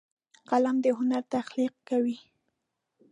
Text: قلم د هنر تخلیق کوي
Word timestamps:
قلم 0.49 0.75
د 0.85 0.87
هنر 0.97 1.23
تخلیق 1.35 1.73
کوي 1.89 2.17